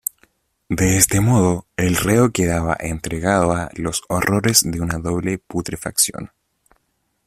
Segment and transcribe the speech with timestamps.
[0.67, 6.31] De este modo, el reo quedaba entregado a los horrores de una doble putrefacción.